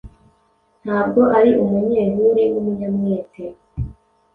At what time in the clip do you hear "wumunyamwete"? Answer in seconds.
2.51-3.43